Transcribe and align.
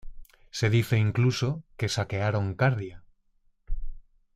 Se 0.49 0.71
dice 0.71 0.97
incluso 0.97 1.61
que 1.77 1.87
saquearon 1.87 2.55
Cardia. 2.55 3.03